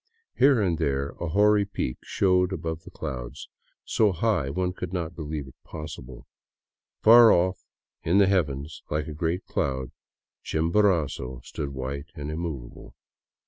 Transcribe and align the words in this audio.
Here 0.33 0.59
and 0.59 0.79
there 0.79 1.09
a 1.19 1.27
hoary 1.27 1.63
peak 1.63 1.99
showed 2.03 2.51
above 2.51 2.81
the 2.85 2.89
clouds, 2.89 3.49
so 3.85 4.11
high 4.11 4.49
one 4.49 4.73
could 4.73 4.91
not 4.91 5.15
believe 5.15 5.47
it 5.47 5.53
possible. 5.63 6.25
Far 7.03 7.31
off 7.31 7.63
in 8.01 8.17
the 8.17 8.25
heavens 8.25 8.81
like 8.89 9.05
a 9.07 9.13
great 9.13 9.45
cloud, 9.45 9.91
Chimborazo 10.43 11.41
stood 11.43 11.69
white 11.69 12.09
and 12.15 12.31
immovable. 12.31 12.95